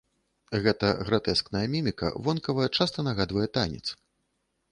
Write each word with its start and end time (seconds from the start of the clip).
Гэта 0.63 0.87
гратэскная 1.09 1.61
міміка 1.75 2.09
вонкава 2.27 2.65
часта 2.77 3.07
нагадвае 3.09 3.47
танец. 3.59 3.85